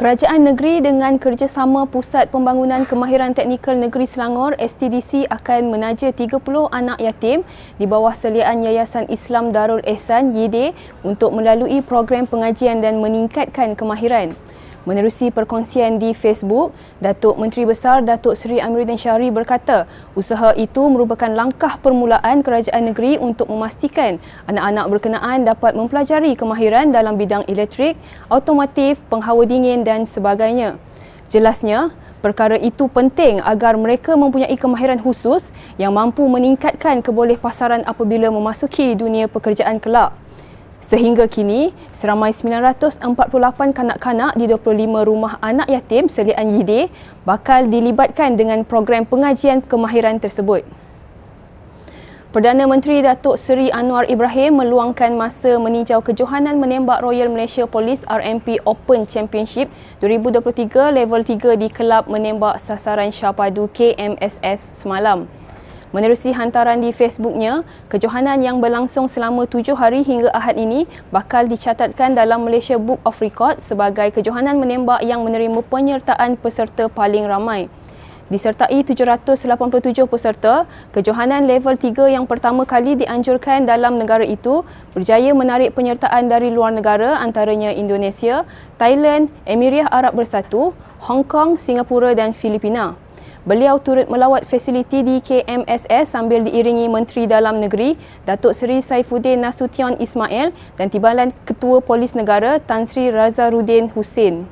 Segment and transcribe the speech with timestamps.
[0.00, 6.40] Kerajaan negeri dengan kerjasama Pusat Pembangunan Kemahiran Teknikal Negeri Selangor STDC akan menaja 30
[6.72, 7.44] anak yatim
[7.76, 10.72] di bawah seliaan Yayasan Islam Darul Ehsan YIDE
[11.04, 14.32] untuk melalui program pengajian dan meningkatkan kemahiran.
[14.88, 16.72] Menerusi perkongsian di Facebook,
[17.04, 19.84] Datuk Menteri Besar Datuk Seri Amiruddin Syahri berkata,
[20.16, 24.16] usaha itu merupakan langkah permulaan kerajaan negeri untuk memastikan
[24.48, 28.00] anak-anak berkenaan dapat mempelajari kemahiran dalam bidang elektrik,
[28.32, 30.80] automotif, penghawa dingin dan sebagainya.
[31.28, 31.92] Jelasnya,
[32.24, 39.28] perkara itu penting agar mereka mempunyai kemahiran khusus yang mampu meningkatkan kebolehpasaran apabila memasuki dunia
[39.28, 40.19] pekerjaan kelak.
[40.80, 43.04] Sehingga kini, seramai 948
[43.76, 46.88] kanak-kanak di 25 rumah anak yatim selian YIDE
[47.28, 50.64] bakal dilibatkan dengan program pengajian kemahiran tersebut.
[52.30, 58.62] Perdana Menteri Datuk Seri Anwar Ibrahim meluangkan masa meninjau kejohanan menembak Royal Malaysia Police RMP
[58.62, 59.66] Open Championship
[59.98, 65.39] 2023 level 3 di Kelab Menembak Sasaran Syapadu KMSS semalam.
[65.90, 72.14] Menerusi hantaran di Facebooknya, kejohanan yang berlangsung selama tujuh hari hingga Ahad ini bakal dicatatkan
[72.14, 77.66] dalam Malaysia Book of Record sebagai kejohanan menembak yang menerima penyertaan peserta paling ramai.
[78.30, 84.62] Disertai 787 peserta, kejohanan level 3 yang pertama kali dianjurkan dalam negara itu
[84.94, 88.46] berjaya menarik penyertaan dari luar negara antaranya Indonesia,
[88.78, 90.70] Thailand, Emiriah Arab Bersatu,
[91.10, 92.94] Hong Kong, Singapura dan Filipina.
[93.48, 97.96] Beliau turut melawat fasiliti di KMSS sambil diiringi Menteri Dalam Negeri
[98.28, 104.44] Datuk Seri Saifuddin Nasution Ismail dan Timbalan Ketua Polis Negara Tan Sri Razarudin Hussein.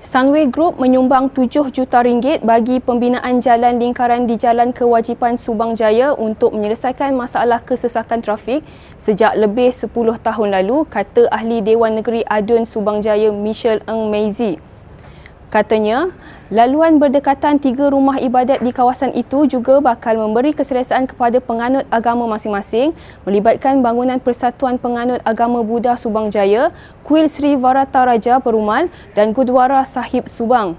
[0.00, 6.16] Sunway Group menyumbang 7 juta ringgit bagi pembinaan jalan lingkaran di Jalan Kewajipan Subang Jaya
[6.16, 8.64] untuk menyelesaikan masalah kesesakan trafik
[8.96, 9.90] sejak lebih 10
[10.24, 14.69] tahun lalu, kata Ahli Dewan Negeri Adun Subang Jaya Michelle Eng Meizi.
[15.50, 16.14] Katanya,
[16.46, 22.30] laluan berdekatan tiga rumah ibadat di kawasan itu juga bakal memberi keselesaan kepada penganut agama
[22.30, 22.94] masing-masing
[23.26, 26.70] melibatkan bangunan Persatuan Penganut Agama Buddha Subang Jaya,
[27.02, 30.78] Kuil Sri Varata Raja Perumal dan Gudwara Sahib Subang.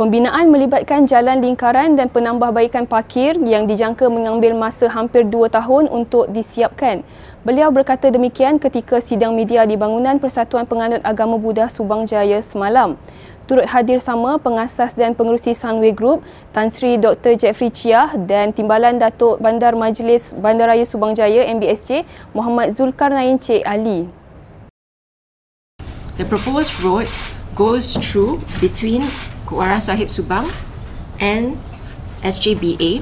[0.00, 6.32] Pembinaan melibatkan jalan lingkaran dan penambahbaikan parkir yang dijangka mengambil masa hampir dua tahun untuk
[6.32, 7.04] disiapkan.
[7.44, 12.96] Beliau berkata demikian ketika sidang media di bangunan Persatuan Penganut Agama Buddha Subang Jaya semalam
[13.48, 16.20] turut hadir sama pengasas dan pengerusi Sunway Group
[16.52, 17.32] Tan Sri Dr.
[17.32, 22.04] Jeffrey Chia dan Timbalan Datuk Bandar Majlis Bandaraya Subang Jaya MBSJ
[22.36, 24.12] Muhammad Zulkarnain Cik Ali.
[26.20, 27.08] The proposed road
[27.56, 29.08] goes through between
[29.48, 30.44] Kuara Sahib Subang
[31.16, 31.56] and
[32.20, 33.00] SJBA.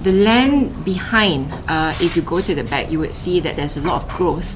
[0.00, 3.76] The land behind, uh, if you go to the back, you would see that there's
[3.76, 4.54] a lot of growth.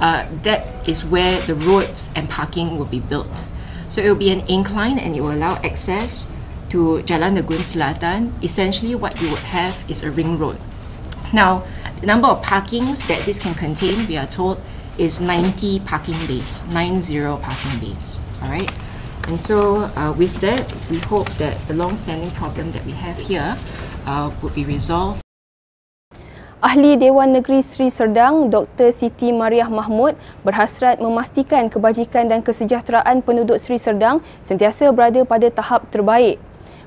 [0.00, 3.48] Uh, that is where the roads and parking will be built.
[3.88, 6.30] So it will be an incline and it will allow access
[6.70, 8.32] to Jalan Negun Selatan.
[8.42, 10.58] Essentially, what you would have is a ring road.
[11.32, 11.62] Now,
[12.00, 14.60] the number of parkings that this can contain, we are told,
[14.98, 18.20] is 90 parking bays, 90 parking bays.
[18.42, 18.70] All right.
[19.26, 23.58] And so, uh, with that, we hope that the long-standing problem that we have here
[24.06, 25.25] uh, would be resolved.
[26.66, 28.90] Ahli Dewan Negeri Seri Serdang, Dr.
[28.90, 35.86] Siti Mariah Mahmud berhasrat memastikan kebajikan dan kesejahteraan penduduk Seri Serdang sentiasa berada pada tahap
[35.94, 36.42] terbaik.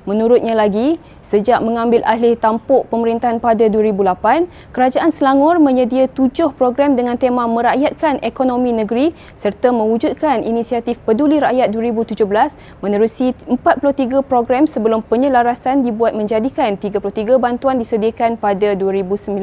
[0.10, 7.14] Menurutnya lagi, sejak mengambil alih tampuk pemerintahan pada 2008, Kerajaan Selangor menyedia tujuh program dengan
[7.14, 12.26] tema merakyatkan ekonomi negeri serta mewujudkan inisiatif Peduli Rakyat 2017
[12.82, 19.38] menerusi 43 program sebelum penyelarasan dibuat menjadikan 33 bantuan disediakan pada 2019.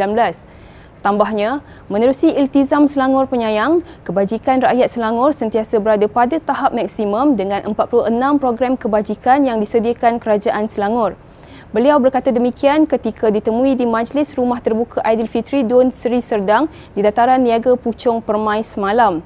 [1.05, 8.11] Tambahnya, menerusi iltizam Selangor Penyayang, kebajikan rakyat Selangor sentiasa berada pada tahap maksimum dengan 46
[8.43, 11.15] program kebajikan yang disediakan Kerajaan Selangor.
[11.75, 17.43] Beliau berkata demikian ketika ditemui di Majlis Rumah Terbuka Aidilfitri Dun Seri Serdang di dataran
[17.43, 19.21] niaga Puchong Permai semalam.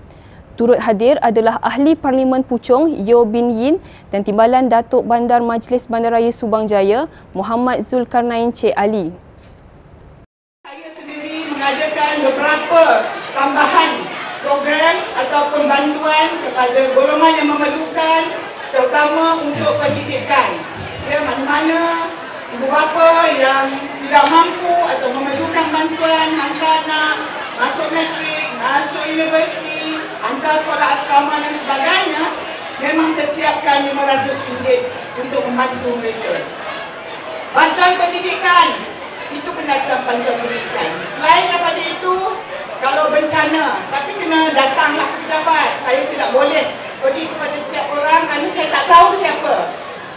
[0.59, 3.81] Turut hadir adalah Ahli Parlimen Puchong Yo Bin Yin
[4.13, 9.15] dan Timbalan Datuk Bandar Majlis Bandaraya Subang Jaya Muhammad Zulkarnain Cik Ali
[12.01, 12.83] mengadakan beberapa
[13.37, 13.93] tambahan
[14.41, 18.23] program ataupun bantuan kepada golongan yang memerlukan
[18.73, 20.57] terutama untuk pendidikan.
[21.05, 22.09] Ya, mana-mana
[22.57, 23.69] ibu bapa yang
[24.01, 27.17] tidak mampu atau memerlukan bantuan hantar anak
[27.61, 32.25] masuk matrik, masuk universiti, hantar sekolah asrama dan sebagainya,
[32.81, 34.41] memang saya siapkan RM500
[35.21, 36.41] untuk membantu mereka.
[37.53, 38.89] Bantuan pendidikan
[39.31, 40.91] itu pendatang bantuan pendidikan.
[41.07, 42.17] Selain daripada itu,
[42.83, 45.71] kalau bencana, tapi kena datanglah ke pejabat.
[45.83, 46.65] Saya tidak boleh
[47.03, 49.57] pergi kepada setiap orang kerana saya tak tahu siapa.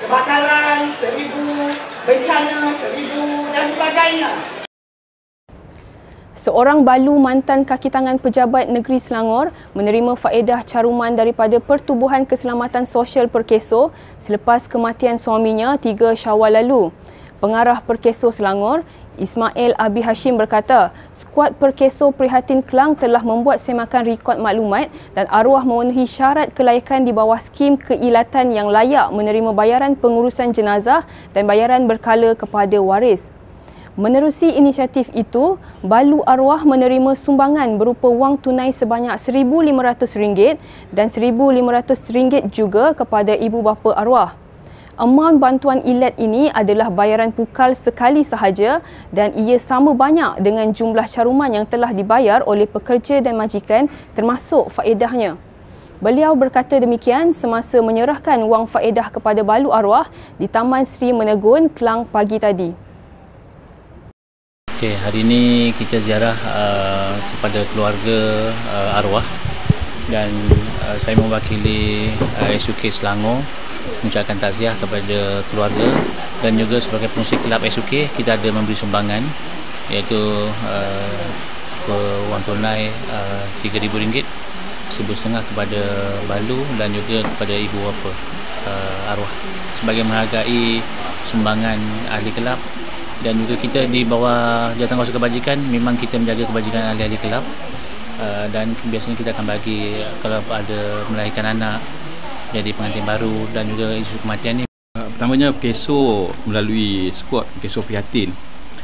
[0.03, 1.73] Kebakaran, seribu,
[2.05, 4.31] bencana, seribu dan sebagainya.
[6.43, 13.31] Seorang balu mantan kaki tangan pejabat negeri Selangor menerima faedah caruman daripada Pertubuhan Keselamatan Sosial
[13.31, 16.91] Perkeso selepas kematian suaminya 3 Syawal lalu.
[17.39, 18.83] Pengarah Perkeso Selangor,
[19.21, 25.61] Ismail Abi Hashim berkata, skuad Perkeso Prihatin Kelang telah membuat semakan rekod maklumat dan arwah
[25.61, 31.85] memenuhi syarat kelayakan di bawah skim keilatan yang layak menerima bayaran pengurusan jenazah dan bayaran
[31.85, 33.29] berkala kepada waris.
[33.93, 40.57] Menerusi inisiatif itu, Balu Arwah menerima sumbangan berupa wang tunai sebanyak RM1,500
[40.89, 44.42] dan RM1,500 juga kepada ibu bapa arwah.
[44.93, 48.77] Amount bantuan ilet ini adalah bayaran pukal sekali sahaja
[49.09, 54.69] dan ia sama banyak dengan jumlah caruman yang telah dibayar oleh pekerja dan majikan termasuk
[54.69, 55.33] faedahnya.
[55.97, 60.05] Beliau berkata demikian semasa menyerahkan wang faedah kepada balu arwah
[60.37, 62.69] di Taman Sri Menegun, Kelang pagi tadi.
[64.77, 68.19] Okay, hari ini kita ziarah uh, kepada keluarga
[68.69, 69.25] uh, arwah
[70.13, 70.29] dan
[70.85, 72.13] uh, saya mewakili
[72.45, 73.41] uh, SUK Selangor
[74.01, 75.87] mengucapkan takziah kepada keluarga
[76.43, 79.23] dan juga sebagai pengurusi kelab SUK kita ada memberi sumbangan
[79.91, 81.23] iaitu uh,
[82.31, 84.23] wang tunai uh, RM3,000
[84.93, 85.81] sebuah setengah kepada
[86.29, 88.11] Balu dan juga kepada ibu bapa
[88.69, 89.33] uh, arwah.
[89.75, 90.79] Sebagai menghargai
[91.25, 91.79] sumbangan
[92.13, 92.61] ahli kelab
[93.23, 97.43] dan juga kita di bawah jawatan kuasa kebajikan memang kita menjaga kebajikan ahli-ahli kelab
[98.19, 101.79] uh, dan biasanya kita akan bagi kalau ada melahirkan anak
[102.53, 104.65] jadi pengantin baru dan juga isu kematian ni.
[104.93, 108.29] Uh, pertamanya Keso melalui skuad Keso Prihatin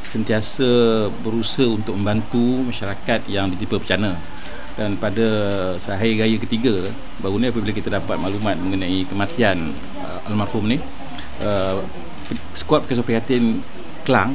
[0.10, 0.66] sentiasa
[1.22, 4.18] berusaha untuk membantu masyarakat yang ditimpa bencana
[4.74, 5.28] dan pada
[5.78, 6.90] sehari raya ketiga
[7.22, 10.82] baru ni apabila kita dapat maklumat mengenai kematian uh, almarhum ni
[11.46, 11.78] uh,
[12.58, 13.62] skuad Keso Prihatin
[14.02, 14.34] Kelang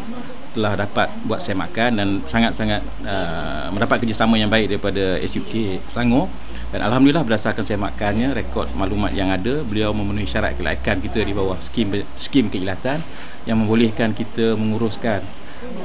[0.54, 6.30] telah dapat buat semakan dan sangat-sangat uh, mendapat kerjasama yang baik daripada SUK Selangor
[6.74, 11.30] dan Alhamdulillah berdasarkan saya makannya rekod maklumat yang ada beliau memenuhi syarat kelayakan kita di
[11.30, 12.98] bawah skim skim keilatan
[13.46, 15.22] yang membolehkan kita menguruskan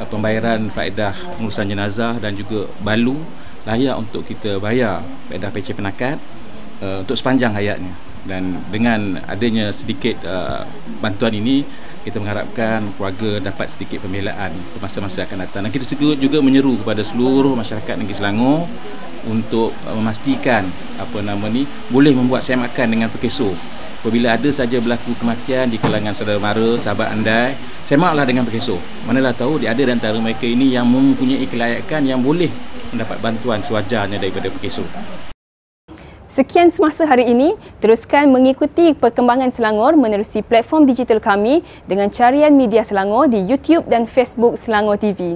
[0.01, 3.21] uh, pembayaran faedah pengurusan jenazah dan juga balu
[3.69, 6.18] layak untuk kita bayar faedah PC penakat
[6.81, 7.94] uh, untuk sepanjang hayatnya.
[8.25, 10.65] Dan dengan adanya sedikit uh,
[11.06, 11.69] bantuan ini
[12.01, 15.69] kita mengharapkan keluarga dapat sedikit pembelaan masa-masa akan datang.
[15.69, 15.85] Dan kita
[16.18, 18.65] juga menyeru kepada seluruh masyarakat negeri Selangor
[19.27, 23.51] untuk uh, memastikan apa nama ni boleh membuat saya makan dengan perkeso.
[24.00, 27.51] Apabila ada saja berlaku kematian di kalangan saudara mara, sahabat anda,
[27.83, 28.80] saya maklah dengan perkeso.
[29.04, 32.48] Manalah tahu dia ada di antara mereka ini yang mempunyai kelayakan yang boleh
[32.95, 34.88] mendapat bantuan sewajarnya daripada perkeso.
[36.30, 42.80] Sekian semasa hari ini, teruskan mengikuti perkembangan Selangor menerusi platform digital kami dengan carian media
[42.88, 45.36] Selangor di YouTube dan Facebook Selangor TV.